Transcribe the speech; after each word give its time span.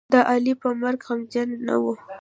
د 0.13 0.15
علي 0.31 0.53
په 0.61 0.69
مرګ 0.81 0.99
غمجنـه 1.07 1.57
نه 1.67 1.75
وه. 1.83 1.93